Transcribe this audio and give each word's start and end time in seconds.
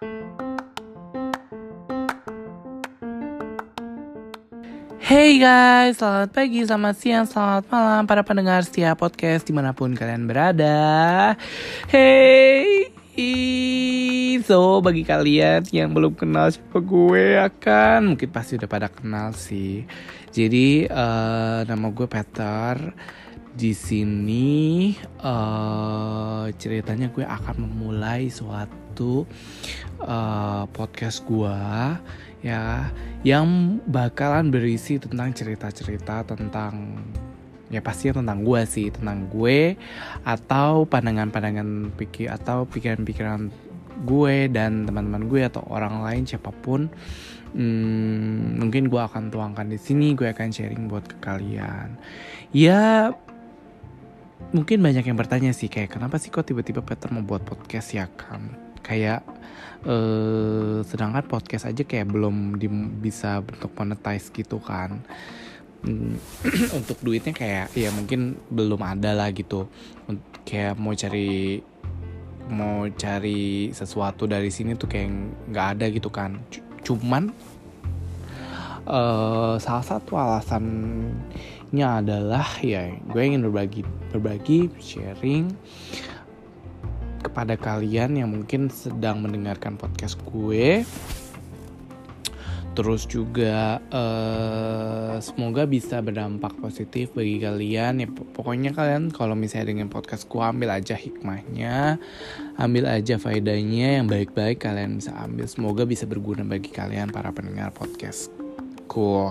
Hey 0.00 0.08
guys, 5.36 6.00
selamat 6.00 6.32
pagi, 6.32 6.64
selamat 6.64 6.94
siang, 6.96 7.28
selamat 7.28 7.68
malam 7.68 8.08
para 8.08 8.24
pendengar 8.24 8.64
setiap 8.64 8.96
podcast 8.96 9.44
di 9.44 9.52
mana 9.52 9.76
pun 9.76 9.92
kalian 9.92 10.24
berada. 10.24 11.36
Hey, 11.92 12.88
so 14.50 14.82
bagi 14.82 15.06
kalian 15.06 15.62
yang 15.70 15.94
belum 15.94 16.18
kenal 16.18 16.50
siapa 16.50 16.82
gue 16.82 17.38
akan 17.38 18.18
mungkin 18.18 18.34
pasti 18.34 18.58
udah 18.58 18.66
pada 18.66 18.90
kenal 18.90 19.30
sih. 19.30 19.86
Jadi 20.34 20.90
uh, 20.90 21.62
nama 21.62 21.86
gue 21.94 22.10
Peter. 22.10 22.90
Di 23.54 23.70
sini 23.70 24.90
uh, 25.22 26.50
ceritanya 26.58 27.14
gue 27.14 27.22
akan 27.22 27.62
memulai 27.62 28.26
suatu 28.26 29.22
uh, 30.02 30.66
podcast 30.74 31.22
gue 31.30 31.58
ya 32.42 32.90
yang 33.22 33.78
bakalan 33.86 34.50
berisi 34.50 34.98
tentang 34.98 35.30
cerita-cerita 35.30 36.26
tentang 36.26 36.98
ya 37.70 37.78
pasti 37.78 38.10
tentang 38.10 38.42
gue 38.42 38.66
sih 38.66 38.90
tentang 38.90 39.30
gue 39.30 39.78
atau 40.26 40.90
pandangan-pandangan 40.90 41.94
pikir 41.94 42.34
atau 42.34 42.66
pikiran-pikiran 42.66 43.69
gue 44.04 44.48
dan 44.48 44.88
teman-teman 44.88 45.28
gue 45.28 45.42
atau 45.44 45.64
orang 45.68 46.00
lain 46.04 46.24
siapa 46.24 46.50
pun 46.52 46.88
hmm, 47.54 48.60
mungkin 48.62 48.88
gue 48.88 49.00
akan 49.00 49.28
tuangkan 49.28 49.66
di 49.68 49.78
sini 49.78 50.14
gue 50.14 50.30
akan 50.30 50.48
sharing 50.50 50.86
buat 50.86 51.04
ke 51.06 51.16
kalian. 51.20 51.98
Ya 52.50 53.14
mungkin 54.50 54.82
banyak 54.82 55.06
yang 55.06 55.18
bertanya 55.18 55.52
sih 55.54 55.70
kayak 55.70 55.94
kenapa 55.94 56.18
sih 56.18 56.32
kok 56.32 56.48
tiba-tiba 56.48 56.82
Peter 56.82 57.12
membuat 57.12 57.46
podcast 57.46 57.94
ya 57.94 58.10
kan 58.10 58.70
kayak 58.80 59.22
uh, 59.86 60.82
sedangkan 60.82 61.24
podcast 61.28 61.68
aja 61.68 61.84
kayak 61.84 62.10
belum 62.10 62.58
di, 62.58 62.66
bisa 62.98 63.44
bentuk 63.44 63.70
monetize 63.76 64.32
gitu 64.32 64.58
kan. 64.58 65.04
Hmm, 65.80 66.20
untuk 66.78 67.00
duitnya 67.00 67.32
kayak 67.32 67.72
ya 67.72 67.88
mungkin 67.94 68.36
belum 68.50 68.80
ada 68.80 69.16
lah 69.16 69.28
gitu. 69.32 69.68
Kayak 70.44 70.80
mau 70.80 70.92
cari 70.96 71.60
mau 72.50 72.90
cari 72.90 73.70
sesuatu 73.70 74.26
dari 74.26 74.50
sini 74.50 74.74
tuh 74.74 74.90
kayak 74.90 75.08
nggak 75.50 75.66
ada 75.78 75.86
gitu 75.88 76.10
kan 76.10 76.42
cuman 76.82 77.30
uh, 78.90 79.54
salah 79.62 79.86
satu 79.86 80.18
alasannya 80.18 81.86
adalah 81.86 82.46
ya 82.60 82.90
gue 83.06 83.22
ingin 83.22 83.46
berbagi 83.46 83.86
berbagi 84.10 84.68
sharing 84.82 85.54
kepada 87.20 87.54
kalian 87.54 88.16
yang 88.16 88.28
mungkin 88.32 88.72
sedang 88.72 89.20
mendengarkan 89.20 89.76
podcast 89.76 90.16
gue. 90.24 90.82
Terus 92.80 93.04
juga 93.04 93.76
uh, 93.92 95.20
semoga 95.20 95.68
bisa 95.68 96.00
berdampak 96.00 96.56
positif 96.64 97.12
bagi 97.12 97.36
kalian. 97.36 98.00
Ya 98.00 98.08
pokoknya 98.08 98.72
kalian 98.72 99.12
kalau 99.12 99.36
misalnya 99.36 99.76
dengan 99.76 99.92
podcast 99.92 100.24
gue 100.24 100.40
ambil 100.40 100.72
aja 100.72 100.96
hikmahnya, 100.96 102.00
ambil 102.56 102.88
aja 102.88 103.20
faedahnya 103.20 104.00
yang 104.00 104.08
baik-baik 104.08 104.64
kalian 104.64 104.96
bisa 104.96 105.12
ambil. 105.12 105.44
Semoga 105.44 105.84
bisa 105.84 106.08
berguna 106.08 106.40
bagi 106.40 106.72
kalian 106.72 107.12
para 107.12 107.28
pendengar 107.36 107.68
podcast 107.68 108.32
gue. 108.88 109.28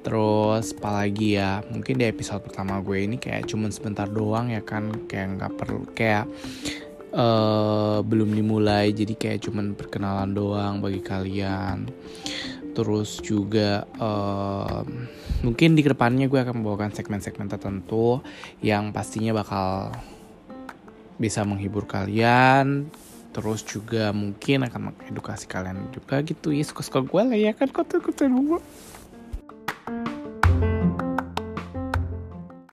Terus 0.00 0.72
apalagi 0.80 1.36
ya 1.36 1.60
mungkin 1.68 2.00
di 2.00 2.08
episode 2.08 2.40
pertama 2.40 2.80
gue 2.80 3.04
ini 3.04 3.20
kayak 3.20 3.52
cuman 3.52 3.68
sebentar 3.68 4.08
doang 4.08 4.48
ya 4.48 4.64
kan 4.64 4.88
kayak 5.04 5.36
nggak 5.36 5.52
perlu 5.60 5.84
kayak 5.92 6.24
uh, 7.14 7.98
belum 8.02 8.34
dimulai 8.34 8.94
jadi 8.94 9.14
kayak 9.14 9.50
cuman 9.50 9.74
perkenalan 9.74 10.30
doang 10.34 10.74
bagi 10.82 11.02
kalian. 11.02 11.90
Terus 12.70 13.18
juga 13.20 13.84
uh, 13.98 14.86
mungkin 15.42 15.74
di 15.74 15.82
ke 15.82 15.90
depannya 15.90 16.30
gue 16.30 16.40
akan 16.40 16.62
membawakan 16.62 16.94
segmen-segmen 16.94 17.50
tertentu 17.50 18.22
yang 18.62 18.94
pastinya 18.94 19.34
bakal 19.34 19.90
bisa 21.18 21.42
menghibur 21.42 21.84
kalian. 21.84 22.88
Terus 23.30 23.62
juga 23.62 24.10
mungkin 24.10 24.66
akan 24.66 24.90
mengedukasi 24.90 25.46
kalian 25.46 25.90
juga 25.94 26.18
gitu 26.26 26.50
ya. 26.50 26.66
Suka-suka 26.66 27.02
gue 27.06 27.22
lah 27.22 27.38
ya 27.38 27.52
kan 27.54 27.70
kota-kota 27.70 28.26
gue 28.26 28.58